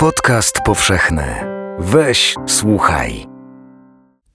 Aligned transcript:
Podcast 0.00 0.56
powszechny. 0.64 1.24
Weź, 1.78 2.34
słuchaj. 2.46 3.26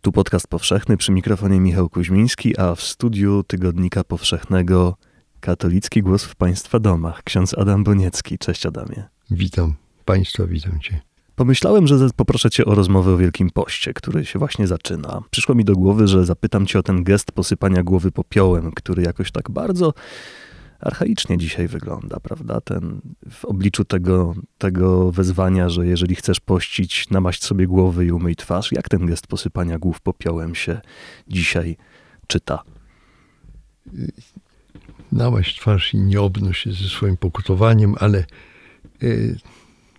Tu 0.02 0.12
podcast 0.12 0.48
powszechny 0.48 0.98
przy 0.98 1.12
mikrofonie 1.12 1.60
Michał 1.60 1.90
Kuźmiński, 1.90 2.60
a 2.60 2.76
w 2.76 2.82
studiu 2.82 3.44
Tygodnika 3.44 4.04
Powszechnego 4.04 4.98
Katolicki 5.40 6.02
Głos 6.02 6.24
w 6.24 6.36
Państwa 6.36 6.80
Domach, 6.80 7.24
ksiądz 7.24 7.58
Adam 7.58 7.84
Boniecki. 7.84 8.38
Cześć 8.38 8.66
Adamie. 8.66 9.04
Witam 9.32 9.74
Państwa, 10.06 10.46
witam 10.46 10.80
Cię. 10.80 11.02
Pomyślałem, 11.36 11.88
że 11.88 12.10
poproszę 12.16 12.50
Cię 12.50 12.66
o 12.66 12.76
rozmowę 12.76 13.14
o 13.14 13.18
Wielkim 13.18 13.50
Poście, 13.50 13.94
który 13.94 14.26
się 14.26 14.40
właśnie 14.40 14.68
zaczyna. 14.68 15.22
Przyszło 15.30 15.56
mi 15.56 15.66
do 15.66 15.74
głowy, 15.74 16.08
że 16.08 16.26
zapytam 16.26 16.66
Cię 16.66 16.80
o 16.80 16.84
ten 16.84 17.04
gest 17.04 17.32
posypania 17.32 17.84
głowy 17.84 18.12
popiołem, 18.12 18.72
który 18.72 19.04
jakoś 19.04 19.32
tak 19.32 19.52
bardzo 19.52 19.94
archaicznie 20.80 21.38
dzisiaj 21.38 21.68
wygląda, 21.68 22.20
prawda? 22.20 22.62
Ten, 22.62 23.02
w 23.32 23.46
obliczu 23.46 23.86
tego, 23.86 24.36
tego 24.58 25.12
wezwania, 25.12 25.70
że 25.70 25.88
jeżeli 25.88 26.16
chcesz 26.16 26.40
pościć, 26.40 27.10
namaść 27.10 27.44
sobie 27.44 27.68
głowy 27.68 28.06
i 28.06 28.12
umyj 28.12 28.36
twarz. 28.36 28.72
Jak 28.72 28.90
ten 28.90 29.06
gest 29.06 29.28
posypania 29.28 29.80
głów 29.80 30.02
popiołem 30.02 30.56
się 30.56 30.82
dzisiaj 31.28 31.78
czyta? 32.28 32.64
Namaść 35.12 35.60
twarz 35.60 35.94
i 35.94 35.98
nie 35.98 36.22
obnoś 36.22 36.58
się 36.58 36.72
ze 36.72 36.90
swoim 36.90 37.18
pokutowaniem, 37.18 37.96
ale 38.00 38.26
y, 39.04 39.38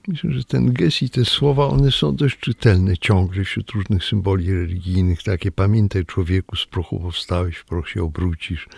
myślę, 0.09 0.33
że 0.33 0.45
ten 0.45 0.73
gest 0.73 1.03
i 1.03 1.11
te 1.11 1.25
słowa, 1.25 1.67
one 1.67 1.91
są 1.91 2.17
dość 2.17 2.39
czytelne 2.39 2.99
ciągle 2.99 3.45
wśród 3.45 3.71
różnych 3.71 4.05
symboli 4.05 4.53
religijnych. 4.53 5.23
Takie 5.23 5.53
pamiętaj 5.53 6.05
człowieku, 6.05 6.57
z 6.57 6.67
prochu 6.67 7.01
powstałeś, 7.01 7.57
w 7.57 7.65
proch 7.65 7.89
się 7.89 8.03
obrócisz 8.03 8.69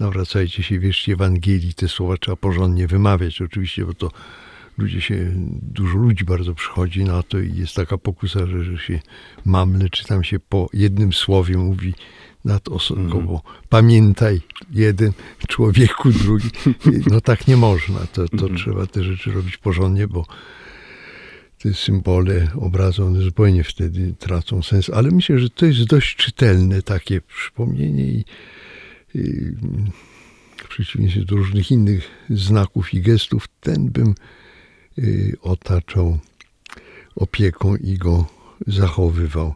nawracajcie 0.00 0.62
się, 0.62 0.78
wierzcie 0.78 1.12
Ewangelii, 1.12 1.74
te 1.74 1.88
słowa 1.88 2.16
trzeba 2.16 2.36
porządnie 2.36 2.86
wymawiać 2.86 3.42
oczywiście, 3.42 3.84
bo 3.84 3.94
to 3.94 4.10
ludzie 4.78 5.00
się, 5.00 5.32
dużo 5.62 5.98
ludzi 5.98 6.24
bardzo 6.24 6.54
przychodzi 6.54 7.04
na 7.04 7.22
to 7.22 7.38
i 7.38 7.54
jest 7.54 7.74
taka 7.74 7.98
pokusa, 7.98 8.46
że, 8.46 8.64
że 8.64 8.78
się 8.78 9.00
mamle, 9.44 9.88
czy 9.90 10.04
tam 10.04 10.24
się 10.24 10.38
po 10.40 10.68
jednym 10.72 11.12
słowie 11.12 11.56
mówi 11.56 11.94
nad 12.44 12.68
osobą, 12.68 13.20
mm. 13.20 13.38
pamiętaj, 13.68 14.40
jeden 14.70 15.12
człowieku, 15.48 16.10
drugi. 16.12 16.50
No 17.10 17.20
tak 17.20 17.48
nie 17.48 17.56
można, 17.56 17.98
to, 17.98 18.28
to 18.28 18.46
mm. 18.46 18.56
trzeba 18.58 18.86
te 18.86 19.04
rzeczy 19.04 19.32
robić 19.32 19.56
porządnie, 19.56 20.06
bo 20.08 20.26
te 21.58 21.74
symbole, 21.74 22.48
obrazy, 22.60 23.04
one 23.04 23.20
zupełnie 23.20 23.64
wtedy 23.64 24.14
tracą 24.18 24.62
sens, 24.62 24.90
ale 24.90 25.10
myślę, 25.10 25.38
że 25.38 25.50
to 25.50 25.66
jest 25.66 25.84
dość 25.84 26.16
czytelne 26.16 26.82
takie 26.82 27.20
przypomnienie 27.20 28.04
i 28.04 28.24
w 30.56 30.68
przeciwieństwie 30.68 31.24
do 31.24 31.36
różnych 31.36 31.70
innych 31.70 32.08
znaków 32.30 32.94
i 32.94 33.00
gestów, 33.00 33.48
ten 33.60 33.88
bym 33.88 34.14
y, 34.98 35.36
otaczał 35.42 36.18
opieką 37.16 37.76
i 37.76 37.98
go 37.98 38.26
zachowywał. 38.66 39.54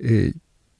Y, 0.00 0.32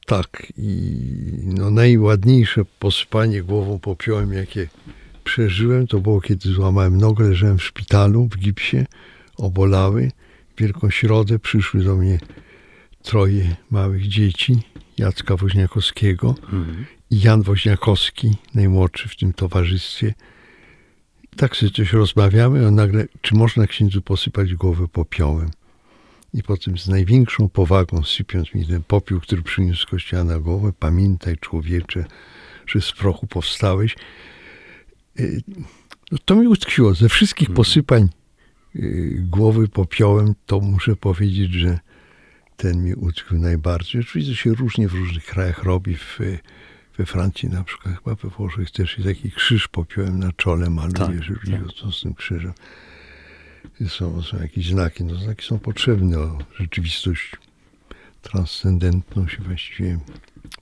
tak, 0.07 0.53
i 0.57 1.03
no 1.45 1.71
najładniejsze 1.71 2.65
posypanie 2.79 3.43
głową 3.43 3.79
popiołem, 3.79 4.33
jakie 4.33 4.69
przeżyłem, 5.25 5.87
to 5.87 6.01
było 6.01 6.21
kiedy 6.21 6.49
złamałem 6.49 6.99
nogę, 6.99 7.29
leżałem 7.29 7.59
w 7.59 7.65
szpitalu 7.65 8.29
w 8.29 8.39
gipsie, 8.39 8.87
obolały. 9.37 10.11
Wielką 10.59 10.91
Środę 10.91 11.39
przyszły 11.39 11.85
do 11.85 11.97
mnie 11.97 12.19
troje 13.03 13.57
małych 13.71 14.09
dzieci, 14.09 14.63
Jacka 14.99 15.37
Woźniakowskiego 15.37 16.35
mhm. 16.43 16.85
Jan 17.11 17.43
Woźniakowski, 17.43 18.35
najmłodszy 18.55 19.09
w 19.09 19.17
tym 19.17 19.33
towarzystwie. 19.33 20.15
Tak 21.37 21.57
sobie 21.57 21.73
coś 21.73 21.93
rozmawiamy, 21.93 22.67
a 22.67 22.71
nagle, 22.71 23.07
czy 23.21 23.35
można 23.35 23.67
księdzu 23.67 24.03
posypać 24.03 24.55
głowę 24.55 24.89
popiołem? 24.89 25.51
I 26.35 26.43
potem 26.43 26.79
z 26.79 26.89
największą 26.89 27.49
powagą, 27.49 28.03
sypiąc 28.03 28.55
mi 28.55 28.67
ten 28.67 28.83
popiół, 28.83 29.21
który 29.21 29.43
przyniósł 29.43 29.89
kościoła 29.89 30.25
na 30.25 30.39
głowę, 30.39 30.73
pamiętaj 30.79 31.37
człowiecze, 31.37 32.05
że 32.67 32.81
z 32.81 32.93
prochu 32.93 33.27
powstałeś. 33.27 33.97
Y, 35.21 35.43
no 36.13 36.19
to 36.25 36.37
mi 36.37 36.47
utkwiło. 36.47 36.95
Ze 36.95 37.09
wszystkich 37.09 37.49
mhm. 37.49 37.57
posypań 37.57 38.09
y, 38.77 39.23
głowy 39.31 39.69
popiołem, 39.69 40.35
to 40.47 40.61
muszę 40.61 40.97
powiedzieć, 40.97 41.53
że 41.53 41.79
ten 42.57 42.85
mi 42.85 42.95
utkwił 42.95 43.39
najbardziej. 43.39 44.01
Oczywiście 44.01 44.37
się 44.37 44.55
różnie 44.55 44.89
w 44.89 44.95
różnych 44.95 45.25
krajach 45.25 45.63
robi. 45.63 45.97
W, 45.97 46.19
we 47.01 47.07
Francji 47.07 47.49
na 47.49 47.65
przykład, 47.65 47.95
chyba 47.95 48.15
we 48.15 48.29
Włoszech 48.29 48.71
też 48.71 48.99
jest 48.99 49.09
taki 49.09 49.31
krzyż 49.31 49.69
popiołem 49.69 50.19
na 50.19 50.33
czole 50.33 50.71
maluje, 50.71 50.95
tak, 50.97 51.61
tak. 51.81 51.93
z 51.93 52.03
tym 52.03 52.15
krzyżem. 52.15 52.53
Są, 53.89 54.23
są 54.23 54.39
jakieś 54.43 54.69
znaki. 54.69 55.05
No 55.05 55.15
znaki 55.15 55.47
są 55.47 55.59
potrzebne. 55.59 56.19
O 56.19 56.39
rzeczywistość 56.59 57.31
transcendentną 58.23 59.29
się 59.29 59.43
właściwie 59.43 59.99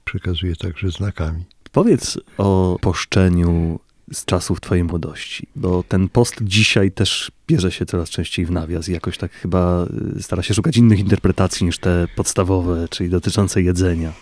przekazuje 0.04 0.56
także 0.56 0.91
znakami. 0.91 1.44
Powiedz 1.72 2.19
o 2.38 2.78
poszczeniu 2.81 3.81
z 4.12 4.25
czasów 4.25 4.60
twojej 4.60 4.84
młodości, 4.84 5.47
bo 5.56 5.82
ten 5.82 6.09
post 6.09 6.34
dzisiaj 6.43 6.93
też 6.93 7.32
bierze 7.48 7.72
się 7.72 7.87
coraz 7.87 8.10
częściej 8.10 8.47
w 8.47 8.50
nawias 8.50 8.88
i 8.88 8.93
jakoś 8.93 9.19
tak 9.19 9.32
chyba 9.32 9.87
y, 10.16 10.22
stara 10.22 10.43
się 10.43 10.54
szukać 10.54 10.77
innych 10.77 10.98
interpretacji 10.98 11.66
niż 11.66 11.78
te 11.78 12.06
podstawowe, 12.16 12.88
czyli 12.88 13.10
dotyczące 13.10 13.62
jedzenia. 13.62 14.12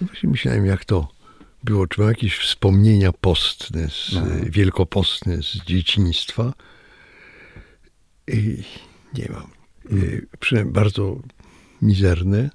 No 0.00 0.06
właśnie 0.06 0.28
myślałem, 0.30 0.66
jak 0.66 0.84
to 0.84 1.15
było, 1.66 1.86
mam 1.86 2.08
jakieś 2.08 2.38
wspomnienia 2.38 3.12
postne, 3.12 3.88
z, 3.88 4.12
no. 4.12 4.22
wielkopostne 4.50 5.42
z 5.42 5.64
dzieciństwa. 5.66 6.52
I 8.28 8.62
nie 9.14 9.28
mam. 9.32 9.50
Mm. 9.90 10.26
Przynajmniej 10.40 10.74
bardzo 10.74 11.20
mizerne. 11.82 12.50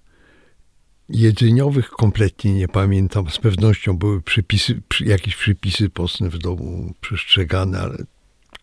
Jedzeniowych 1.10 1.90
kompletnie 1.90 2.54
nie 2.54 2.68
pamiętam. 2.68 3.30
Z 3.30 3.38
pewnością 3.38 3.98
były 3.98 4.22
przepisy, 4.22 4.82
jakieś 5.00 5.36
przepisy 5.36 5.90
postne 5.90 6.30
w 6.30 6.38
domu 6.38 6.94
przestrzegane, 7.02 7.80
ale 7.80 7.98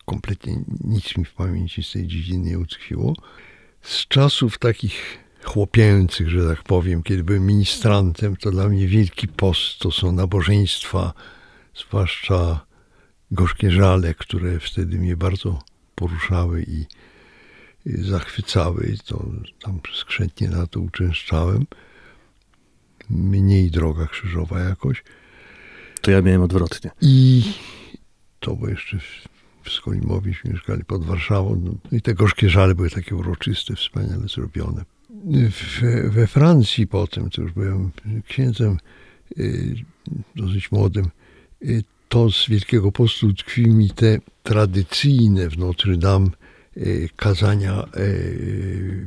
kompletnie 0.05 0.63
nic 0.83 1.17
mi 1.17 1.25
w 1.25 1.33
pamięci 1.33 1.83
z 1.83 1.91
tej 1.91 2.07
dziedziny 2.07 2.49
nie 2.49 2.59
utkwiło. 2.59 3.13
Z 3.81 4.07
czasów 4.07 4.57
takich 4.57 5.17
chłopięcych, 5.43 6.29
że 6.29 6.47
tak 6.47 6.63
powiem, 6.63 7.03
kiedy 7.03 7.23
byłem 7.23 7.45
ministrantem, 7.45 8.35
to 8.35 8.51
dla 8.51 8.69
mnie 8.69 8.87
Wielki 8.87 9.27
Post 9.27 9.79
to 9.79 9.91
są 9.91 10.11
nabożeństwa, 10.11 11.13
zwłaszcza 11.75 12.65
gorzkie 13.31 13.71
żale, 13.71 14.13
które 14.13 14.59
wtedy 14.59 14.97
mnie 14.97 15.17
bardzo 15.17 15.63
poruszały 15.95 16.63
i, 16.63 16.85
i 17.85 18.01
zachwycały. 18.01 18.95
To 19.05 19.25
tam 19.61 19.79
skrzętnie 19.95 20.49
na 20.49 20.67
to 20.67 20.79
uczęszczałem. 20.79 21.65
Mniej 23.09 23.71
droga 23.71 24.07
krzyżowa 24.07 24.59
jakoś. 24.59 25.03
To 26.01 26.11
ja 26.11 26.21
miałem 26.21 26.41
odwrotnie. 26.41 26.91
I 27.01 27.43
to 28.39 28.55
było 28.55 28.69
jeszcze 28.69 28.97
w, 28.99 29.29
Skolimowie, 29.69 30.33
mieszkali 30.45 30.85
pod 30.85 31.05
Warszawą. 31.05 31.61
No, 31.63 31.97
I 31.97 32.01
te 32.01 32.13
gorzkie 32.13 32.49
żale 32.49 32.75
były 32.75 32.89
takie 32.89 33.15
uroczyste, 33.15 33.75
wspaniale 33.75 34.27
zrobione 34.27 34.83
we 36.09 36.27
Francji 36.27 36.87
potem, 36.87 37.29
to 37.29 37.41
już 37.41 37.51
byłem 37.51 37.91
księdzem 38.27 38.77
y, 39.37 39.75
dosyć 40.35 40.71
młodym, 40.71 41.09
y, 41.63 41.83
to 42.09 42.31
z 42.31 42.49
Wielkiego 42.49 42.91
Postu 42.91 43.33
tkwi 43.33 43.67
mi 43.67 43.89
te 43.89 44.19
tradycyjne 44.43 45.49
w 45.49 45.57
Notre 45.57 45.97
Dame 45.97 46.27
y, 46.77 47.09
kazania 47.15 47.85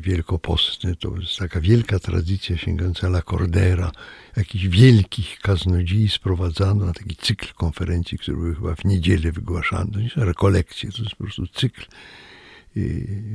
wielkopostne. 0.01 0.97
To 0.97 1.17
jest 1.21 1.37
taka 1.37 1.61
wielka 1.61 1.99
tradycja 1.99 2.57
sięgająca 2.57 3.07
La 3.07 3.23
Cordera. 3.23 3.93
Jakichś 4.37 4.67
wielkich 4.67 5.39
kaznodziei 5.41 6.09
sprowadzano 6.09 6.85
na 6.85 6.93
taki 6.93 7.17
cykl 7.17 7.55
konferencji, 7.55 8.19
który 8.19 8.37
był 8.37 8.55
chyba 8.55 8.75
w 8.75 8.85
niedzielę 8.85 9.33
wygłaszany. 9.33 9.91
To 9.93 10.01
nie 10.01 10.11
są 10.11 10.25
rekolekcje, 10.25 10.93
to 10.93 11.03
jest 11.03 11.15
po 11.17 11.25
prostu 11.25 11.47
cykl 11.47 11.87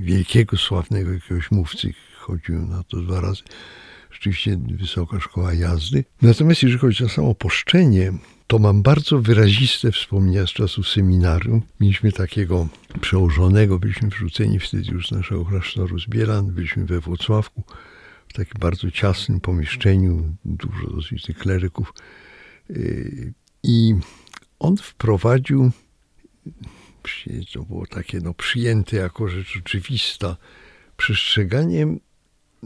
wielkiego, 0.02 0.58
sławnego 0.58 1.14
jakiegoś 1.14 1.52
mówcy, 1.52 1.94
chodziłem 2.28 2.70
na 2.70 2.84
to 2.84 3.02
dwa 3.02 3.22
razy. 3.22 3.44
Rzeczywiście 4.12 4.58
wysoka 4.58 5.20
szkoła 5.20 5.54
jazdy. 5.54 6.06
Natomiast 6.22 6.64
jeżeli 6.64 6.80
chodzi 6.80 7.06
o 7.06 7.10
samo 7.10 7.36
poszczenie, 7.36 8.14
to 8.48 8.60
mam 8.60 8.82
bardzo 8.82 9.20
wyraziste 9.20 9.92
wspomnienia 9.92 10.48
z 10.48 10.50
czasów 10.50 10.88
seminarium. 10.88 11.62
Mieliśmy 11.80 12.12
takiego 12.12 12.68
przełożonego, 13.02 13.80
byliśmy 13.80 14.10
wrzuceni 14.10 14.60
wtedy 14.60 14.92
już 14.92 15.08
z 15.08 15.12
naszego 15.12 15.46
klasztoru 15.46 16.00
z 16.00 16.08
Bielan, 16.08 16.52
byliśmy 16.52 16.86
we 16.86 17.00
Włocławku, 17.00 17.64
w 18.28 18.34
takim 18.34 18.60
bardzo 18.60 18.92
ciasnym 18.92 19.40
pomieszczeniu, 19.40 20.36
dużo 20.46 20.90
dosyć 20.96 21.24
tych 21.24 21.38
kleryków. 21.38 21.94
Yy, 22.70 23.34
I 23.64 23.96
on 24.60 24.78
wprowadził, 24.78 25.72
to 27.54 27.64
było 27.64 27.88
takie 27.88 28.20
no, 28.20 28.34
przyjęte 28.34 28.98
jako 28.98 29.28
rzecz 29.28 29.58
oczywista, 29.58 30.38
przestrzeganiem 30.98 32.00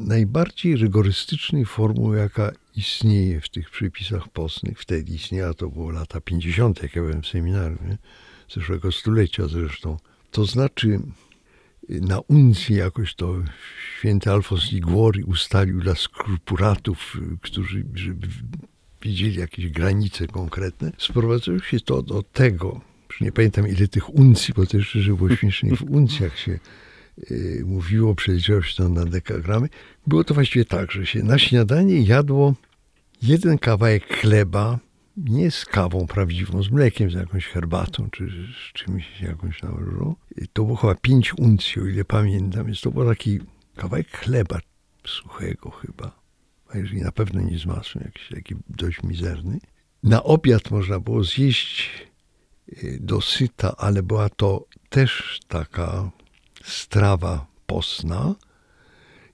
najbardziej 0.01 0.75
rygorystycznej 0.75 1.65
formuły, 1.65 2.17
jaka 2.17 2.51
istnieje 2.75 3.41
w 3.41 3.49
tych 3.49 3.69
przepisach 3.69 4.29
postnych, 4.29 4.79
wtedy 4.79 5.13
istniała, 5.13 5.53
to 5.53 5.69
było 5.69 5.91
lata 5.91 6.21
50., 6.21 6.83
jak 6.83 6.95
ja 6.95 7.01
byłem 7.01 7.21
w 7.21 7.27
seminarium, 7.27 7.89
nie? 7.89 7.97
zeszłego 8.49 8.91
stulecia 8.91 9.47
zresztą. 9.47 9.97
To 10.31 10.45
znaczy 10.45 10.99
na 11.89 12.19
uncji 12.19 12.75
jakoś 12.75 13.15
to 13.15 13.35
święty 13.97 14.31
Alfons 14.31 14.71
Liguori 14.71 15.23
ustalił 15.23 15.81
dla 15.81 15.95
skrupulatów, 15.95 17.17
którzy 17.41 17.85
żeby 17.93 18.27
widzieli 19.01 19.39
jakieś 19.39 19.69
granice 19.69 20.27
konkretne. 20.27 20.91
Sprowadzało 20.97 21.59
się 21.59 21.79
to 21.79 22.01
do 22.01 22.23
tego, 22.23 22.81
już 23.09 23.21
nie 23.21 23.31
pamiętam 23.31 23.67
ile 23.67 23.87
tych 23.87 24.15
uncji, 24.15 24.53
bo 24.53 24.65
też 24.65 24.91
że 24.91 25.13
było 25.13 25.35
śmiesznie 25.35 25.75
w 25.75 25.81
uncjach 25.81 26.39
się 26.39 26.59
mówiło, 27.65 28.15
przeliczyło 28.15 28.61
się 28.61 28.75
to 28.75 28.89
na 28.89 29.05
dekagramy. 29.05 29.69
Było 30.07 30.23
to 30.23 30.33
właściwie 30.33 30.65
tak, 30.65 30.91
że 30.91 31.05
się 31.05 31.23
na 31.23 31.39
śniadanie 31.39 32.01
jadło 32.01 32.55
jeden 33.21 33.57
kawałek 33.57 34.17
chleba, 34.17 34.79
nie 35.17 35.51
z 35.51 35.65
kawą 35.65 36.07
prawdziwą, 36.07 36.63
z 36.63 36.71
mlekiem, 36.71 37.11
z 37.11 37.13
jakąś 37.13 37.45
herbatą, 37.47 38.09
czy 38.09 38.27
z 38.27 38.73
czymś 38.73 39.21
jakąś 39.21 39.61
nałożą. 39.61 40.15
To 40.53 40.63
było 40.63 40.75
chyba 40.75 40.95
pięć 40.95 41.33
uncji, 41.37 41.81
o 41.81 41.85
ile 41.85 42.05
pamiętam. 42.05 42.65
Więc 42.65 42.81
to 42.81 42.91
był 42.91 43.05
taki 43.05 43.39
kawałek 43.75 44.17
chleba 44.17 44.59
suchego 45.07 45.69
chyba, 45.69 46.19
a 46.69 46.77
jeżeli 46.77 47.01
na 47.01 47.11
pewno 47.11 47.41
nie 47.41 47.57
z 47.57 47.65
masłem, 47.65 48.03
jakiś 48.05 48.29
taki 48.29 48.55
dość 48.69 49.03
mizerny. 49.03 49.59
Na 50.03 50.23
obiad 50.23 50.71
można 50.71 50.99
było 50.99 51.23
zjeść 51.23 51.89
y, 52.83 52.97
dosyta, 53.01 53.75
ale 53.77 54.03
była 54.03 54.29
to 54.29 54.65
też 54.89 55.39
taka 55.47 56.11
strawa 56.63 57.45
postna. 57.65 58.35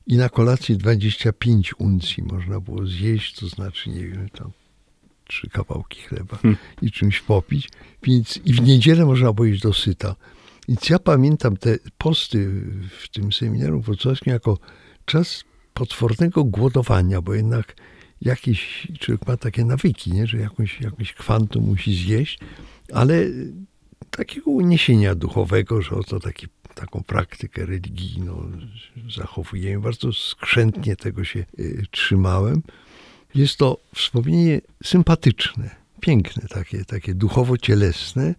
I 0.07 0.17
na 0.17 0.29
kolację 0.29 0.75
25 0.75 1.73
uncji 1.77 2.23
można 2.23 2.59
było 2.59 2.87
zjeść, 2.87 3.35
to 3.35 3.47
znaczy, 3.47 3.89
nie 3.89 4.07
wiem, 4.07 4.29
tam 4.29 4.51
trzy 5.27 5.49
kawałki 5.49 6.01
chleba 6.01 6.37
hmm. 6.37 6.57
i 6.81 6.91
czymś 6.91 7.19
popić. 7.19 7.69
Więc 8.03 8.39
i 8.45 8.53
w 8.53 8.61
niedzielę 8.61 9.05
można 9.05 9.33
było 9.33 9.47
iść 9.47 9.61
do 9.61 9.73
syta. 9.73 10.15
Więc 10.67 10.89
ja 10.89 10.99
pamiętam 10.99 11.57
te 11.57 11.77
posty 11.97 12.63
w 12.99 13.09
tym 13.09 13.33
seminarium 13.33 13.81
wrocławskim 13.81 14.33
jako 14.33 14.57
czas 15.05 15.43
potwornego 15.73 16.43
głodowania, 16.43 17.21
bo 17.21 17.33
jednak 17.33 17.75
jakiś 18.21 18.87
człowiek 18.99 19.27
ma 19.27 19.37
takie 19.37 19.65
nawyki, 19.65 20.11
nie? 20.11 20.27
że 20.27 20.37
jakąś, 20.37 20.81
jakąś 20.81 21.13
kwantum 21.13 21.65
musi 21.65 21.95
zjeść, 21.95 22.39
ale 22.93 23.25
takiego 24.11 24.51
uniesienia 24.51 25.15
duchowego, 25.15 25.81
że 25.81 25.95
oto 25.95 26.19
taki, 26.19 26.47
taką 26.79 27.03
praktykę 27.03 27.65
religijną 27.65 28.51
zachowujemy. 29.15 29.81
Bardzo 29.83 30.13
skrzętnie 30.13 30.95
tego 30.95 31.23
się 31.23 31.45
y, 31.59 31.83
trzymałem. 31.91 32.61
Jest 33.35 33.57
to 33.57 33.79
wspomnienie 33.95 34.61
sympatyczne, 34.83 35.75
piękne, 36.01 36.47
takie, 36.49 36.85
takie 36.85 37.15
duchowo-cielesne, 37.15 38.35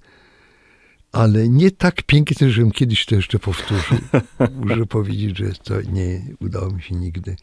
ale 1.12 1.48
nie 1.48 1.70
tak 1.70 2.02
piękne, 2.02 2.50
żebym 2.50 2.70
kiedyś 2.70 3.06
to 3.06 3.14
jeszcze 3.14 3.38
powtórzył. 3.38 3.98
Muszę 4.60 4.86
powiedzieć, 4.86 5.38
że 5.38 5.52
to 5.52 5.82
nie 5.82 6.22
udało 6.40 6.70
mi 6.70 6.82
się 6.82 6.94
nigdy. 6.94 7.36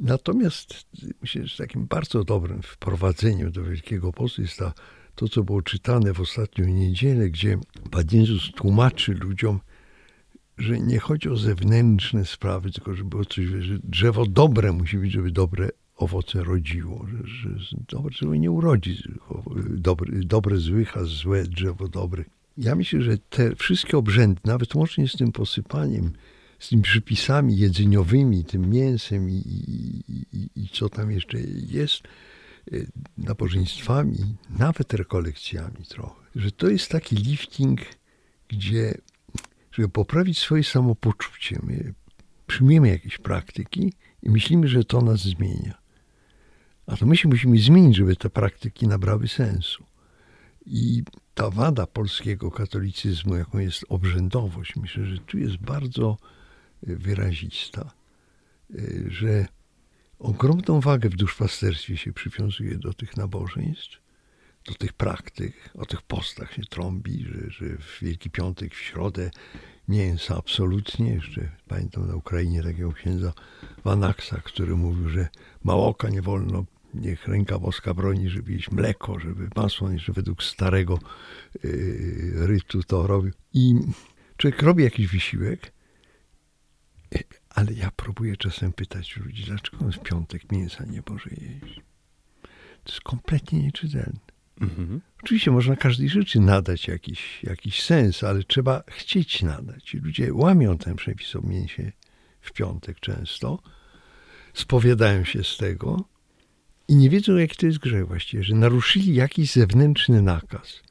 Natomiast 0.00 0.86
myślę, 1.22 1.46
że 1.46 1.56
takim 1.56 1.86
bardzo 1.86 2.24
dobrym 2.24 2.62
wprowadzeniem 2.62 3.52
do 3.52 3.64
Wielkiego 3.64 4.12
Postu 4.12 4.42
jest 4.42 4.56
ta, 4.58 4.72
to, 5.14 5.28
co 5.28 5.42
było 5.42 5.62
czytane 5.62 6.12
w 6.12 6.20
ostatnią 6.20 6.64
niedzielę, 6.64 7.30
gdzie 7.30 7.58
Pan 7.90 8.04
Jezus 8.12 8.52
tłumaczy 8.56 9.14
ludziom, 9.14 9.60
że 10.58 10.80
nie 10.80 10.98
chodzi 10.98 11.28
o 11.28 11.36
zewnętrzne 11.36 12.24
sprawy, 12.24 12.70
tylko 12.70 12.94
żeby 12.94 13.10
było 13.10 13.24
coś, 13.24 13.44
że 13.44 13.78
drzewo 13.84 14.26
dobre 14.26 14.72
musi 14.72 14.98
być, 14.98 15.12
żeby 15.12 15.30
dobre 15.30 15.68
owoce 15.96 16.44
rodziło, 16.44 17.06
że, 17.24 17.58
że 17.58 17.76
dobre 17.88 18.10
drzewo 18.10 18.34
nie 18.34 18.50
urodzi 18.50 19.02
dobre, 19.68 20.12
dobre 20.22 20.56
złych, 20.56 20.96
a 20.96 21.04
złe 21.04 21.44
drzewo 21.44 21.88
dobrych. 21.88 22.26
Ja 22.58 22.74
myślę, 22.74 23.02
że 23.02 23.18
te 23.18 23.56
wszystkie 23.56 23.98
obrzędy, 23.98 24.40
nawet 24.44 24.74
łącznie 24.74 25.08
z 25.08 25.12
tym 25.12 25.32
posypaniem, 25.32 26.12
z 26.58 26.68
tymi 26.68 26.82
przypisami 26.82 27.56
jedzeniowymi, 27.56 28.44
tym 28.44 28.70
mięsem 28.70 29.30
i, 29.30 29.34
i, 29.34 30.02
i, 30.32 30.48
i 30.56 30.68
co 30.68 30.88
tam 30.88 31.10
jeszcze 31.10 31.38
jest, 31.70 32.02
y, 32.72 32.86
nabożeństwami, 33.18 34.18
nawet 34.50 34.94
rekolekcjami 34.94 35.84
trochę, 35.88 36.20
że 36.36 36.52
to 36.52 36.68
jest 36.68 36.90
taki 36.90 37.16
lifting, 37.16 37.80
gdzie, 38.48 38.98
żeby 39.76 39.88
poprawić 39.88 40.38
swoje 40.38 40.64
samopoczucie, 40.64 41.58
my 41.62 41.94
przyjmujemy 42.46 42.88
jakieś 42.88 43.18
praktyki 43.18 43.92
i 44.22 44.30
myślimy, 44.30 44.68
że 44.68 44.84
to 44.84 45.00
nas 45.00 45.20
zmienia. 45.20 45.78
A 46.86 46.96
to 46.96 47.06
my 47.06 47.16
się 47.16 47.28
musimy 47.28 47.58
zmienić, 47.58 47.96
żeby 47.96 48.16
te 48.16 48.30
praktyki 48.30 48.88
nabrały 48.88 49.28
sensu. 49.28 49.84
I 50.66 51.02
ta 51.34 51.50
wada 51.50 51.86
polskiego 51.86 52.50
katolicyzmu, 52.50 53.36
jaką 53.36 53.58
jest 53.58 53.84
obrzędowość, 53.88 54.76
myślę, 54.76 55.04
że 55.04 55.18
tu 55.18 55.38
jest 55.38 55.56
bardzo 55.56 56.16
e, 56.86 56.96
wyrazista, 56.96 57.92
e, 58.74 58.80
że 59.10 59.46
ogromną 60.18 60.80
wagę 60.80 61.08
w 61.08 61.16
duszpasterstwie 61.16 61.96
się 61.96 62.12
przywiązuje 62.12 62.78
do 62.78 62.92
tych 62.92 63.16
nabożeństw, 63.16 64.05
do 64.66 64.74
tych 64.74 64.92
praktyk, 64.92 65.70
o 65.74 65.86
tych 65.86 66.02
postach 66.02 66.52
się 66.52 66.62
trąbi, 66.62 67.24
że, 67.24 67.50
że 67.50 67.66
w 67.76 67.98
Wielki 68.02 68.30
Piątek, 68.30 68.74
w 68.74 68.80
środę 68.80 69.30
mięsa 69.88 70.36
absolutnie. 70.36 71.10
Jeszcze 71.10 71.48
pamiętam 71.68 72.06
na 72.08 72.16
Ukrainie 72.16 72.62
takiego 72.62 72.92
księdza 72.92 73.32
Wanaksa, 73.84 74.40
który 74.44 74.76
mówił, 74.76 75.08
że 75.08 75.28
małoka 75.64 76.08
nie 76.08 76.22
wolno 76.22 76.64
niech 76.94 77.28
ręka 77.28 77.58
boska 77.58 77.94
broni, 77.94 78.30
żeby 78.30 78.52
jeść 78.52 78.70
mleko, 78.70 79.18
żeby 79.18 79.48
masło, 79.56 79.88
że 79.96 80.12
według 80.12 80.42
starego 80.42 80.98
yy, 81.64 82.46
rytu 82.46 82.82
to 82.82 83.06
robił. 83.06 83.32
I 83.54 83.74
człowiek 84.36 84.62
robi 84.62 84.84
jakiś 84.84 85.06
wysiłek, 85.06 85.72
ale 87.50 87.72
ja 87.72 87.90
próbuję 87.96 88.36
czasem 88.36 88.72
pytać 88.72 89.16
ludzi, 89.16 89.44
dlaczego 89.44 89.84
on 89.84 89.92
w 89.92 89.98
piątek 89.98 90.52
mięsa 90.52 90.84
nie 90.84 91.02
może 91.08 91.30
jeść. 91.30 91.80
To 92.84 92.92
jest 92.92 93.00
kompletnie 93.00 93.62
nieczytelne. 93.62 94.25
Mhm. 94.60 95.00
Oczywiście 95.22 95.50
można 95.50 95.76
każdej 95.76 96.08
rzeczy 96.08 96.40
nadać 96.40 96.88
jakiś, 96.88 97.42
jakiś 97.42 97.82
sens, 97.82 98.24
ale 98.24 98.42
trzeba 98.42 98.82
chcieć 98.88 99.42
nadać. 99.42 99.94
Ludzie 99.94 100.34
łamią 100.34 100.78
ten 100.78 100.96
przepis 100.96 101.36
o 101.36 101.40
mięsie 101.40 101.92
w 102.40 102.52
piątek 102.52 103.00
często, 103.00 103.62
spowiadają 104.54 105.24
się 105.24 105.44
z 105.44 105.56
tego, 105.56 106.04
i 106.88 106.96
nie 106.96 107.10
wiedzą, 107.10 107.36
jaki 107.36 107.56
to 107.56 107.66
jest 107.66 107.78
grzech 107.78 108.06
właściwie, 108.06 108.42
że 108.44 108.54
naruszyli 108.54 109.14
jakiś 109.14 109.52
zewnętrzny 109.52 110.22
nakaz. 110.22 110.82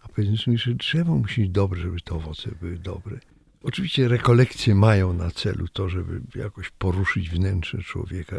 A 0.00 0.08
powiedzmy 0.08 0.58
że 0.58 0.74
drzewo 0.74 1.16
musi 1.16 1.40
być 1.40 1.50
dobre, 1.50 1.80
żeby 1.80 2.00
te 2.00 2.14
owoce 2.14 2.50
były 2.60 2.78
dobre. 2.78 3.18
Oczywiście 3.62 4.08
rekolekcje 4.08 4.74
mają 4.74 5.12
na 5.12 5.30
celu 5.30 5.68
to, 5.68 5.88
żeby 5.88 6.20
jakoś 6.34 6.70
poruszyć 6.70 7.30
wnętrze 7.30 7.78
człowieka. 7.78 8.36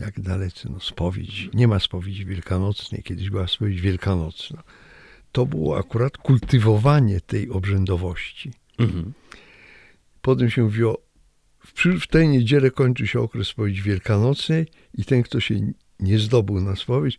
Jak 0.00 0.20
dalece, 0.20 0.68
no 0.70 0.80
spowiedź. 0.80 1.48
Nie 1.54 1.68
ma 1.68 1.78
spowiedzi 1.78 2.24
wielkanocnej, 2.24 3.02
kiedyś 3.02 3.30
była 3.30 3.46
spowiedź 3.46 3.80
wielkanocna. 3.80 4.62
To 5.32 5.46
było 5.46 5.78
akurat 5.78 6.18
kultywowanie 6.18 7.20
tej 7.20 7.50
obrzędowości. 7.50 8.52
Mhm. 8.78 9.12
Potem 10.22 10.50
się 10.50 10.62
mówiło 10.62 10.98
w, 12.00 12.06
tej 12.06 12.28
niedzielę 12.28 12.70
kończy 12.70 13.06
się 13.06 13.20
okres 13.20 13.48
spowiedzi 13.48 13.82
wielkanocnej 13.82 14.66
i 14.94 15.04
ten, 15.04 15.22
kto 15.22 15.40
się 15.40 15.72
nie 16.00 16.18
zdobył 16.18 16.60
na 16.60 16.76
spowiedź, 16.76 17.18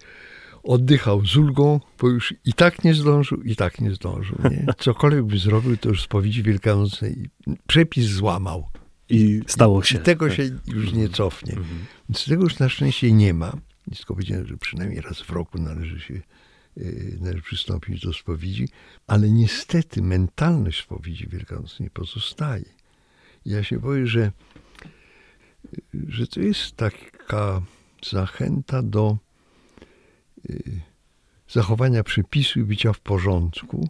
oddychał 0.63 1.25
z 1.25 1.37
ulgą, 1.37 1.79
bo 1.99 2.09
już 2.09 2.33
i 2.45 2.53
tak 2.53 2.83
nie 2.83 2.93
zdążył, 2.93 3.41
i 3.41 3.55
tak 3.55 3.81
nie 3.81 3.91
zdążył. 3.91 4.37
Nie? 4.51 4.65
Cokolwiek 4.77 5.23
by 5.23 5.37
zrobił, 5.37 5.77
to 5.77 5.89
już 5.89 6.01
spowiedzi 6.01 6.43
wielkanocnej 6.43 7.29
przepis 7.67 8.05
złamał. 8.05 8.67
I 9.11 9.41
stało 9.47 9.83
się. 9.83 9.97
I 9.97 10.01
tego 10.01 10.29
się 10.29 10.43
już 10.67 10.93
nie 10.93 11.09
cofnie. 11.09 11.53
Mhm. 11.53 11.85
Więc 12.09 12.25
tego 12.25 12.43
już 12.43 12.59
na 12.59 12.69
szczęście 12.69 13.11
nie 13.11 13.33
ma. 13.33 13.57
Tylko 13.97 14.13
powiedziałem, 14.13 14.47
że 14.47 14.57
przynajmniej 14.57 15.01
raz 15.01 15.21
w 15.21 15.29
roku 15.29 15.57
należy 15.57 15.99
się 15.99 16.21
y, 16.77 17.17
należy 17.21 17.41
przystąpić 17.41 18.01
do 18.01 18.13
spowiedzi, 18.13 18.69
ale 19.07 19.29
niestety 19.29 20.01
mentalność 20.01 20.83
spowiedzi 20.83 21.27
wielkanocnej 21.27 21.89
pozostaje. 21.89 22.65
Ja 23.45 23.63
się 23.63 23.79
boję, 23.79 24.07
że, 24.07 24.31
że 26.07 26.27
to 26.27 26.39
jest 26.39 26.75
taka 26.75 27.61
zachęta 28.03 28.81
do 28.81 29.17
y, 30.49 30.81
zachowania 31.49 32.03
przepisu 32.03 32.59
i 32.59 32.63
bycia 32.63 32.93
w 32.93 32.99
porządku, 32.99 33.89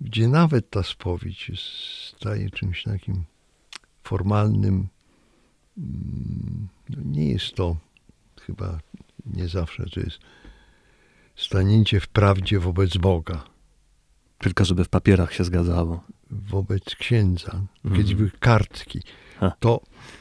gdzie 0.00 0.28
nawet 0.28 0.70
ta 0.70 0.82
spowiedź 0.82 1.50
staje 2.16 2.50
czymś 2.50 2.82
takim 2.82 3.24
formalnym. 4.10 4.88
Mm, 5.78 6.68
no 6.88 6.98
nie 7.04 7.30
jest 7.30 7.54
to 7.54 7.76
chyba 8.40 8.78
nie 9.26 9.48
zawsze, 9.48 9.86
to 9.94 10.00
jest 10.00 10.18
stanięcie 11.36 12.00
w 12.00 12.08
prawdzie 12.08 12.60
wobec 12.60 12.96
Boga. 12.96 13.44
Tylko 14.38 14.64
żeby 14.64 14.84
w 14.84 14.88
papierach 14.88 15.32
się 15.34 15.44
zgadzało 15.44 16.04
wobec 16.30 16.84
księdza, 16.84 17.52
mhm. 17.84 17.96
kiedyś 17.96 18.14
były 18.14 18.30
kartki, 18.30 19.02
to 19.60 19.80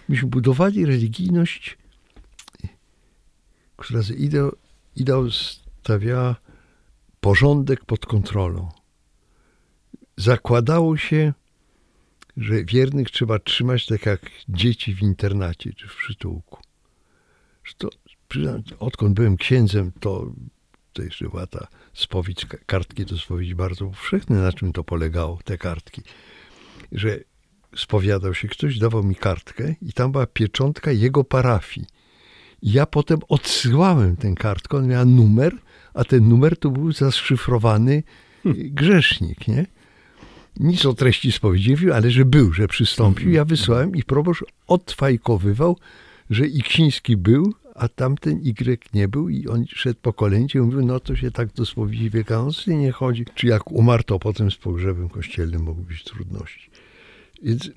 myśmy 0.09 0.29
budowali 0.29 0.85
religijność, 0.85 1.77
która 3.77 4.01
za 4.01 4.13
ideał, 4.13 4.51
ideał 4.95 5.31
stawiała 5.81 6.35
porządek 7.21 7.85
pod 7.85 8.05
kontrolą. 8.05 8.69
Zakładało 10.17 10.97
się, 10.97 11.33
że 12.39 12.63
wiernych 12.63 13.11
trzeba 13.11 13.39
trzymać 13.39 13.85
tak 13.85 14.05
jak 14.05 14.21
dzieci 14.49 14.95
w 14.95 15.01
internacie 15.01 15.73
czy 15.73 15.87
w 15.87 15.95
przytułku. 15.95 16.59
Że 17.63 17.73
to, 17.77 17.89
odkąd 18.79 19.15
byłem 19.15 19.37
księdzem, 19.37 19.91
to, 19.99 20.31
to 20.93 21.03
jeszcze 21.03 21.29
była 21.29 21.47
ta 21.47 21.67
spowiedź, 21.93 22.45
kartki 22.65 23.05
do 23.05 23.17
spowiedzi 23.17 23.55
bardzo 23.55 23.85
powszechne. 23.85 24.41
Na 24.41 24.53
czym 24.53 24.73
to 24.73 24.83
polegało, 24.83 25.39
te 25.43 25.57
kartki? 25.57 26.01
Że 26.91 27.19
spowiadał 27.75 28.33
się 28.33 28.47
ktoś, 28.47 28.77
dawał 28.77 29.03
mi 29.03 29.15
kartkę 29.15 29.75
i 29.81 29.93
tam 29.93 30.11
była 30.11 30.27
pieczątka 30.27 30.91
jego 30.91 31.23
parafii. 31.23 31.87
I 32.61 32.71
ja 32.71 32.85
potem 32.85 33.19
odsyłałem 33.27 34.17
tę 34.17 34.33
kartkę, 34.33 34.77
on 34.77 34.87
miał 34.87 35.05
numer, 35.05 35.53
a 35.93 36.03
ten 36.03 36.29
numer 36.29 36.57
to 36.57 36.69
był 36.69 36.91
zaszyfrowany 36.91 38.03
grzesznik, 38.45 39.47
nie? 39.47 39.65
Nic 40.59 40.85
o 40.85 40.93
treści 40.93 41.31
spowiedzi, 41.31 41.91
ale 41.91 42.11
że 42.11 42.25
był, 42.25 42.53
że 42.53 42.67
przystąpił. 42.67 43.31
Ja 43.31 43.45
wysłałem 43.45 43.95
i 43.95 44.03
proboszcz 44.03 44.43
odfajkowywał, 44.67 45.77
że 46.29 46.47
Iksiński 46.47 47.17
był, 47.17 47.53
a 47.75 47.87
tamten 47.87 48.41
Y 48.45 48.93
nie 48.93 49.07
był 49.07 49.29
i 49.29 49.47
on 49.47 49.65
szedł 49.67 49.99
po 50.01 50.13
kolędzie 50.13 50.59
i 50.59 50.61
mówił, 50.61 50.85
no 50.85 50.99
to 50.99 51.15
się 51.15 51.31
tak 51.31 51.53
do 51.53 51.65
spowiedzi 51.65 52.09
wielkanocnej 52.09 52.77
nie 52.77 52.91
chodzi. 52.91 53.25
Czy 53.35 53.47
jak 53.47 53.71
umarł, 53.71 54.03
to 54.03 54.19
potem 54.19 54.51
z 54.51 54.55
pogrzebem 54.55 55.09
kościelnym 55.09 55.63
mogły 55.63 55.83
być 55.83 56.03
trudności. 56.03 56.69
Więc 57.43 57.69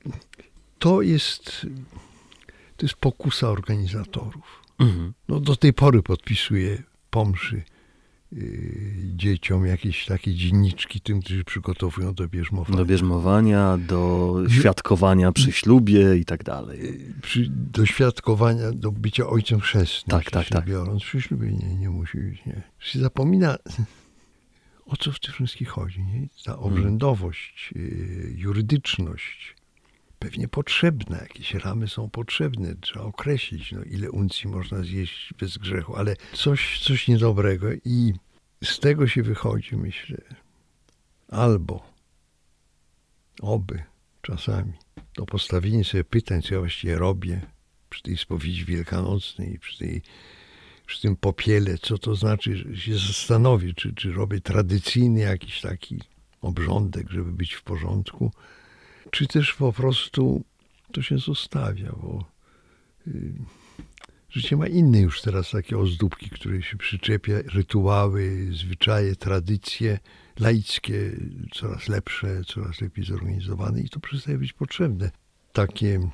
to 0.78 1.02
jest, 1.02 1.66
to 2.76 2.86
jest 2.86 2.94
pokusa 2.94 3.48
organizatorów. 3.48 4.62
Mhm. 4.78 5.12
No 5.28 5.40
do 5.40 5.56
tej 5.56 5.72
pory 5.72 6.02
podpisuję 6.02 6.82
pomszy 7.10 7.62
dzieciom 9.14 9.66
jakieś 9.66 10.06
takie 10.06 10.34
dzienniczki 10.34 11.00
tym, 11.00 11.20
którzy 11.20 11.44
przygotowują 11.44 12.14
do 12.14 12.28
bierzmowania. 12.28 12.76
Do 12.76 12.84
bierzmowania, 12.84 13.78
do 13.78 14.34
świadkowania 14.48 15.32
przy 15.32 15.52
ślubie 15.52 16.16
i 16.16 16.24
tak 16.24 16.44
dalej. 16.44 17.00
Przy, 17.22 17.46
do 17.50 17.86
świadkowania, 17.86 18.72
do 18.72 18.92
bycia 18.92 19.26
ojcem 19.26 19.60
chrzestnym. 19.60 20.18
Tak, 20.18 20.30
tak, 20.30 20.48
tak. 20.48 20.64
Biorąc 20.64 21.02
przy 21.02 21.20
ślubie 21.20 21.52
nie, 21.52 21.74
nie 21.74 21.90
musi 21.90 22.18
być, 22.18 22.46
nie. 22.46 22.62
Się 22.78 22.98
zapomina, 22.98 23.56
o 24.86 24.96
co 24.96 25.12
w 25.12 25.20
tym 25.20 25.32
wszystkim 25.32 25.66
chodzi, 25.66 26.02
nie? 26.02 26.28
Ta 26.44 26.58
obrzędowość, 26.58 27.70
yy, 27.76 28.32
jurydyczność, 28.36 29.56
pewnie 30.22 30.48
potrzebne, 30.48 31.18
jakieś 31.22 31.54
ramy 31.54 31.88
są 31.88 32.10
potrzebne, 32.10 32.74
trzeba 32.80 33.04
określić, 33.04 33.72
no, 33.72 33.82
ile 33.82 34.10
uncji 34.10 34.48
można 34.48 34.82
zjeść 34.82 35.34
bez 35.38 35.58
grzechu, 35.58 35.96
ale 35.96 36.16
coś, 36.32 36.80
coś 36.80 37.08
niedobrego 37.08 37.66
i 37.84 38.14
z 38.64 38.78
tego 38.78 39.08
się 39.08 39.22
wychodzi, 39.22 39.76
myślę, 39.76 40.18
albo, 41.28 41.92
oby, 43.40 43.82
czasami, 44.22 44.72
to 45.14 45.26
postawienie 45.26 45.84
sobie 45.84 46.04
pytań, 46.04 46.42
co 46.42 46.54
ja 46.54 46.60
właściwie 46.60 46.96
robię 46.96 47.40
przy 47.88 48.02
tej 48.02 48.16
spowiedzi 48.16 48.64
wielkanocnej, 48.64 49.58
przy, 49.58 49.78
tej, 49.78 50.02
przy 50.86 51.02
tym 51.02 51.16
popiele, 51.16 51.78
co 51.78 51.98
to 51.98 52.14
znaczy, 52.14 52.56
że 52.56 52.76
się 52.76 52.94
zastanowię, 52.94 53.74
czy, 53.74 53.94
czy 53.94 54.12
robię 54.12 54.40
tradycyjny 54.40 55.20
jakiś 55.20 55.60
taki 55.60 56.00
obrządek, 56.40 57.10
żeby 57.10 57.32
być 57.32 57.52
w 57.52 57.62
porządku, 57.62 58.30
czy 59.12 59.26
też 59.26 59.54
po 59.54 59.72
prostu 59.72 60.44
to 60.92 61.02
się 61.02 61.18
zostawia, 61.18 61.92
bo 62.02 62.24
y, 63.06 63.32
życie 64.30 64.56
ma 64.56 64.66
inne 64.66 65.00
już 65.00 65.20
teraz 65.20 65.50
takie 65.50 65.78
ozdóbki, 65.78 66.30
które 66.30 66.62
się 66.62 66.76
przyczepia, 66.76 67.32
rytuały, 67.54 68.48
zwyczaje, 68.52 69.16
tradycje 69.16 69.98
laickie, 70.40 71.16
coraz 71.54 71.88
lepsze, 71.88 72.44
coraz 72.44 72.80
lepiej 72.80 73.04
zorganizowane 73.04 73.80
i 73.80 73.88
to 73.88 74.00
przestaje 74.00 74.38
być 74.38 74.52
potrzebne. 74.52 75.10
Takie 75.52 76.10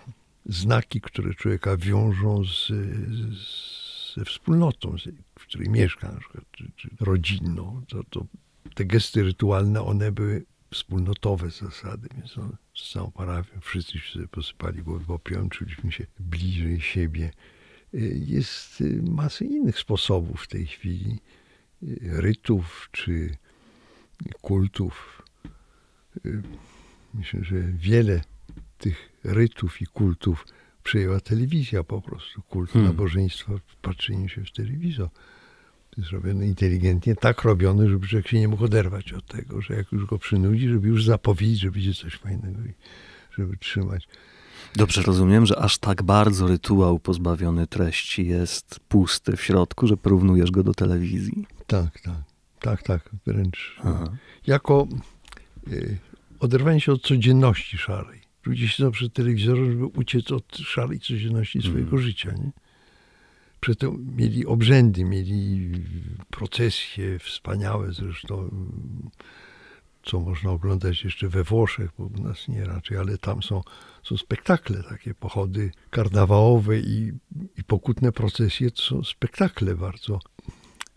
znaki, 0.46 1.00
które 1.00 1.34
człowieka 1.34 1.76
wiążą 1.76 2.44
z, 2.44 2.66
z, 2.68 4.14
ze 4.16 4.24
wspólnotą, 4.24 4.98
z, 4.98 5.08
w 5.38 5.42
której 5.42 5.68
mieszka, 5.68 6.12
na 6.12 6.20
przykład, 6.20 6.44
czy, 6.52 6.70
czy 6.76 6.88
rodzinną, 7.00 7.82
to, 7.88 8.04
to 8.10 8.26
te 8.74 8.84
gesty 8.84 9.22
rytualne, 9.22 9.82
one 9.82 10.12
były 10.12 10.44
wspólnotowe 10.70 11.50
zasady, 11.50 12.08
więc 12.16 12.38
on 12.38 12.56
z 12.74 12.92
całą 12.92 13.10
parafią 13.10 13.60
wszyscy 13.60 13.98
się 13.98 14.28
posypali 14.28 14.82
głowy 14.82 15.04
popiołem, 15.04 15.48
czuliśmy 15.48 15.92
się 15.92 16.06
bliżej 16.20 16.80
siebie. 16.80 17.30
Jest 18.26 18.80
y, 18.80 19.02
masę 19.02 19.44
innych 19.44 19.78
sposobów 19.78 20.42
w 20.42 20.48
tej 20.48 20.66
chwili, 20.66 21.18
y, 21.82 21.98
rytów 22.02 22.88
czy 22.92 23.36
kultów. 24.40 25.22
Y, 26.26 26.42
Myślę, 27.14 27.44
że 27.44 27.62
wiele 27.62 28.20
tych 28.78 29.12
rytów 29.24 29.82
i 29.82 29.86
kultów 29.86 30.46
przejęła 30.82 31.20
telewizja 31.20 31.84
po 31.84 32.00
prostu. 32.00 32.42
Kult 32.42 32.70
Hmm. 32.70 32.90
nabożeństwa 32.92 33.52
w 33.66 33.76
patrzeniu 33.76 34.28
się 34.28 34.44
w 34.44 34.52
telewizor. 34.52 35.08
Robione 36.12 36.46
inteligentnie, 36.46 37.16
tak 37.16 37.42
robione, 37.42 37.88
żeby 37.88 38.06
człowiek 38.06 38.28
się 38.28 38.40
nie 38.40 38.48
mógł 38.48 38.64
oderwać 38.64 39.12
od 39.12 39.26
tego, 39.26 39.60
że 39.62 39.74
jak 39.74 39.92
już 39.92 40.06
go 40.06 40.18
przynudzi, 40.18 40.68
żeby 40.68 40.88
już 40.88 41.04
zapowiedzieć, 41.04 41.60
że 41.60 41.70
będzie 41.70 41.94
coś 41.94 42.14
fajnego 42.14 42.60
i 42.60 42.72
żeby 43.38 43.56
trzymać. 43.56 44.08
Dobrze 44.76 45.02
rozumiem, 45.02 45.46
że 45.46 45.58
aż 45.58 45.78
tak 45.78 46.02
bardzo 46.02 46.46
rytuał 46.46 46.98
pozbawiony 46.98 47.66
treści 47.66 48.26
jest 48.26 48.80
pusty 48.88 49.36
w 49.36 49.42
środku, 49.42 49.86
że 49.86 49.96
porównujesz 49.96 50.50
go 50.50 50.62
do 50.62 50.74
telewizji. 50.74 51.46
Tak, 51.66 52.00
tak, 52.00 52.22
tak, 52.60 52.82
tak, 52.82 53.10
wręcz. 53.26 53.76
Aha. 53.80 54.04
Jako 54.46 54.88
y, 55.72 55.98
oderwanie 56.40 56.80
się 56.80 56.92
od 56.92 57.02
codzienności 57.02 57.78
szarej. 57.78 58.20
Ludzie 58.46 58.68
siedzą 58.68 58.90
przed 58.90 59.12
telewizorem, 59.12 59.70
żeby 59.72 59.86
uciec 59.86 60.32
od 60.32 60.56
szarej 60.56 61.00
codzienności 61.00 61.62
swojego 61.62 61.90
Mm. 61.90 62.02
życia. 62.02 62.32
Nie? 62.32 62.50
Przedtem 63.60 64.16
mieli 64.16 64.46
obrzędy, 64.46 65.04
mieli 65.04 65.70
procesje 66.30 67.18
wspaniałe 67.18 67.92
zresztą, 67.92 68.50
co 70.02 70.20
można 70.20 70.50
oglądać 70.50 71.04
jeszcze 71.04 71.28
we 71.28 71.44
Włoszech, 71.44 71.90
bo 71.98 72.04
u 72.04 72.22
nas 72.22 72.48
nie 72.48 72.64
raczej, 72.64 72.96
ale 72.96 73.18
tam 73.18 73.42
są, 73.42 73.62
są 74.02 74.16
spektakle, 74.16 74.82
takie 74.82 75.14
pochody 75.14 75.70
karnawałowe 75.90 76.78
i, 76.78 77.12
i 77.58 77.64
pokutne 77.64 78.12
procesje, 78.12 78.70
to 78.70 78.82
są 78.82 79.04
spektakle 79.04 79.74
bardzo. 79.74 80.20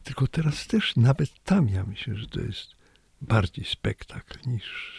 Tylko 0.03 0.27
teraz 0.27 0.67
też 0.67 0.95
nawet 0.95 1.43
tam 1.43 1.69
ja 1.69 1.83
myślę, 1.83 2.15
że 2.15 2.27
to 2.27 2.39
jest 2.41 2.75
bardziej 3.21 3.65
spektakl 3.65 4.49
niż. 4.49 4.91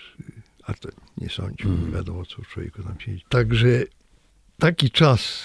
A 0.62 0.74
to 0.74 0.88
nie 1.18 1.28
sądzi, 1.28 1.68
nie 1.68 1.92
wiadomo 1.92 2.26
co 2.26 2.42
człowieku 2.42 2.82
tam 2.82 3.00
siedzi. 3.00 3.24
Także 3.28 3.68
taki 4.58 4.90
czas 4.90 5.44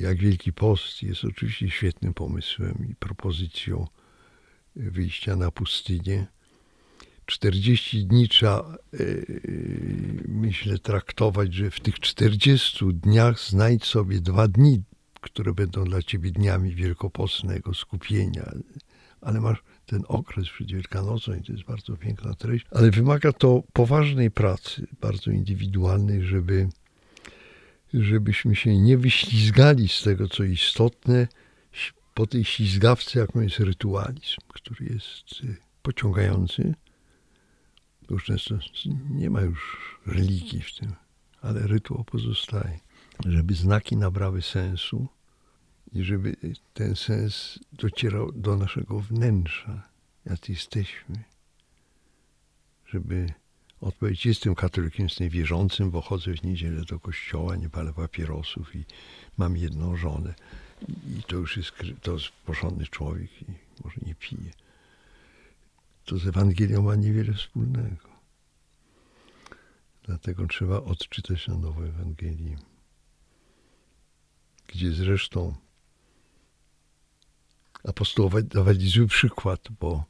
jak 0.00 0.18
Wielki 0.18 0.52
Post 0.52 1.02
jest 1.02 1.24
oczywiście 1.24 1.70
świetnym 1.70 2.14
pomysłem 2.14 2.86
i 2.90 2.94
propozycją 2.94 3.86
y, 4.76 4.90
wyjścia 4.90 5.36
na 5.36 5.50
pustynię. 5.50 6.26
40 7.26 8.06
dni 8.06 8.28
trzeba, 8.28 8.76
y, 8.94 10.24
myślę, 10.28 10.78
traktować, 10.78 11.54
że 11.54 11.70
w 11.70 11.80
tych 11.80 12.00
40 12.00 12.84
dniach 12.94 13.40
znajdź 13.40 13.84
sobie 13.84 14.20
dwa 14.20 14.48
dni, 14.48 14.82
które 15.20 15.52
będą 15.54 15.84
dla 15.84 16.02
ciebie 16.02 16.30
dniami 16.30 16.74
wielkopostnego 16.74 17.74
skupienia. 17.74 18.52
Ale 19.20 19.40
masz 19.40 19.62
ten 19.86 20.02
okres 20.08 20.48
przed 20.48 20.72
Wielkanocą 20.72 21.34
i 21.34 21.42
to 21.42 21.52
jest 21.52 21.64
bardzo 21.64 21.96
piękna 21.96 22.34
treść, 22.34 22.66
ale 22.70 22.90
wymaga 22.90 23.32
to 23.32 23.62
poważnej 23.72 24.30
pracy, 24.30 24.86
bardzo 25.00 25.30
indywidualnej, 25.30 26.22
żeby, 26.22 26.68
żebyśmy 27.94 28.56
się 28.56 28.78
nie 28.78 28.98
wyślizgali 28.98 29.88
z 29.88 30.02
tego, 30.02 30.28
co 30.28 30.44
istotne, 30.44 31.28
po 32.14 32.26
tej 32.26 32.44
ślizgawce, 32.44 33.18
jaką 33.18 33.40
jest 33.40 33.58
rytualizm, 33.58 34.40
który 34.48 34.86
jest 34.86 35.44
y, 35.44 35.56
pociągający. 35.82 36.74
Już 38.10 38.24
często 38.24 38.58
nie 39.10 39.30
ma 39.30 39.40
już 39.40 39.98
religii 40.06 40.62
w 40.62 40.74
tym, 40.74 40.92
ale 41.40 41.66
rytuał 41.66 42.04
pozostaje. 42.04 42.78
Żeby 43.26 43.54
znaki 43.54 43.96
nabrały 43.96 44.42
sensu 44.42 45.08
i 45.92 46.04
żeby 46.04 46.36
ten 46.74 46.96
sens 46.96 47.58
docierał 47.72 48.32
do 48.32 48.56
naszego 48.56 49.00
wnętrza, 49.00 49.88
jacy 50.26 50.52
jesteśmy. 50.52 51.24
Żeby 52.86 53.32
odpowiedzieć, 53.80 54.26
jestem 54.26 54.54
katolikiem, 54.54 55.06
jestem 55.06 55.28
wierzącym, 55.28 55.90
bo 55.90 56.00
chodzę 56.00 56.34
w 56.34 56.42
niedzielę 56.42 56.84
do 56.84 57.00
kościoła, 57.00 57.56
nie 57.56 57.70
palę 57.70 57.92
papierosów 57.92 58.76
i 58.76 58.84
mam 59.36 59.56
jedną 59.56 59.96
żonę. 59.96 60.34
I 60.88 61.22
to 61.22 61.36
już 61.36 61.56
jest, 61.56 61.72
to 62.02 62.12
jest 62.12 62.28
porządny 62.46 62.86
człowiek 62.86 63.42
i 63.42 63.44
może 63.84 63.96
nie 64.06 64.14
pije. 64.14 64.50
To 66.04 66.18
z 66.18 66.26
Ewangelią 66.26 66.82
ma 66.82 66.94
niewiele 66.94 67.32
wspólnego. 67.32 68.08
Dlatego 70.02 70.46
trzeba 70.46 70.76
odczytać 70.76 71.48
na 71.48 71.54
nowo 71.54 71.86
Ewangelię. 71.86 72.56
Gdzie 74.68 74.92
zresztą 74.92 75.54
apostołowie 77.84 78.42
dawali 78.42 78.88
zły 78.88 79.06
przykład, 79.06 79.68
bo 79.80 80.04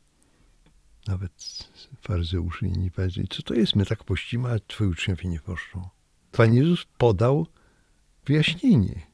nawet 1.06 1.68
faryzeuszy 2.02 2.66
inni 2.66 2.90
powiedzieli, 2.90 3.28
co 3.28 3.42
to 3.42 3.54
jest, 3.54 3.76
my 3.76 3.86
tak 3.86 4.04
pościmy, 4.04 4.50
a 4.50 4.58
twoi 4.58 4.88
uczniowie 4.88 5.28
nie 5.28 5.40
poszczą. 5.40 5.88
Pan 6.32 6.54
Jezus 6.54 6.86
podał 6.98 7.46
wyjaśnienie. 8.26 9.06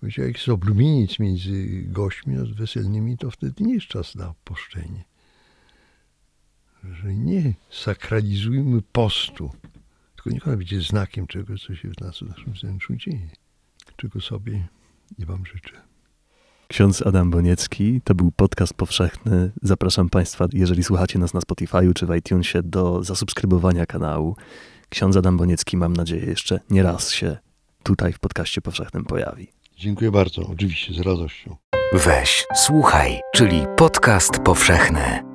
Powiedział, 0.00 0.26
jak 0.26 0.36
jest 0.36 0.48
oblubieniec 0.48 1.18
między 1.18 1.82
gośćmi 1.86 2.36
a 2.38 2.54
weselnymi, 2.54 3.18
to 3.18 3.30
wtedy 3.30 3.64
nie 3.64 3.74
jest 3.74 3.86
czas 3.86 4.14
na 4.14 4.34
poszczenie. 4.44 5.04
Że 6.84 7.14
nie 7.14 7.54
sakralizujmy 7.70 8.82
postu, 8.82 9.50
tylko 10.14 10.30
niech 10.30 10.46
ona 10.46 10.56
będzie 10.56 10.80
znakiem 10.80 11.26
czegoś, 11.26 11.62
co 11.66 11.74
się 11.74 11.90
w 11.90 12.00
nas, 12.00 12.18
w 12.18 12.22
naszym 12.22 12.52
wnętrzu 12.52 12.96
dzieje. 12.96 13.30
Czego 13.96 14.20
sobie 14.20 14.68
i 15.18 15.24
wam 15.24 15.46
życzę. 15.46 15.89
Ksiądz 16.70 17.02
Adam 17.06 17.30
Boniecki, 17.30 18.00
to 18.04 18.14
był 18.14 18.32
podcast 18.32 18.74
powszechny. 18.74 19.50
Zapraszam 19.62 20.08
Państwa, 20.08 20.46
jeżeli 20.52 20.84
słuchacie 20.84 21.18
nas 21.18 21.34
na 21.34 21.40
Spotify'u 21.40 21.92
czy 21.92 22.06
w 22.06 22.16
iTunesie, 22.16 22.62
do 22.62 23.04
zasubskrybowania 23.04 23.86
kanału. 23.86 24.36
Ksiądz 24.88 25.16
Adam 25.16 25.36
Boniecki, 25.36 25.76
mam 25.76 25.92
nadzieję, 25.92 26.24
jeszcze 26.24 26.60
nie 26.70 26.82
raz 26.82 27.10
się 27.10 27.36
tutaj 27.82 28.12
w 28.12 28.18
podcaście 28.18 28.60
powszechnym 28.60 29.04
pojawi. 29.04 29.48
Dziękuję 29.76 30.10
bardzo, 30.10 30.42
oczywiście, 30.42 30.94
z 30.94 31.00
radością. 31.00 31.56
Weź, 31.92 32.46
słuchaj, 32.54 33.20
czyli 33.34 33.62
podcast 33.76 34.38
powszechny. 34.38 35.29